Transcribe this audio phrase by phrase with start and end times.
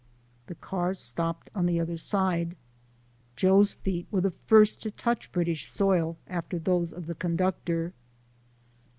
[0.47, 2.55] The cars stopped on the other side.
[3.35, 7.93] Joe's feet were the first to touch British soil, after those of the conductor.